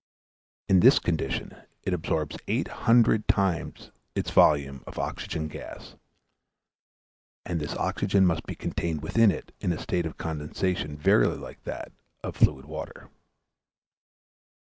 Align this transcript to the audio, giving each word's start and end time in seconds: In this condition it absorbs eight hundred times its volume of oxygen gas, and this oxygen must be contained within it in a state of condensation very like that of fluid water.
In 0.67 0.79
this 0.79 0.97
condition 0.97 1.55
it 1.83 1.93
absorbs 1.93 2.35
eight 2.47 2.67
hundred 2.69 3.27
times 3.27 3.91
its 4.15 4.31
volume 4.31 4.83
of 4.87 4.97
oxygen 4.97 5.47
gas, 5.47 5.93
and 7.45 7.59
this 7.59 7.75
oxygen 7.75 8.25
must 8.25 8.47
be 8.47 8.55
contained 8.55 9.03
within 9.03 9.29
it 9.29 9.53
in 9.61 9.71
a 9.71 9.77
state 9.77 10.07
of 10.07 10.17
condensation 10.17 10.97
very 10.97 11.27
like 11.27 11.61
that 11.65 11.91
of 12.23 12.35
fluid 12.35 12.65
water. 12.65 13.11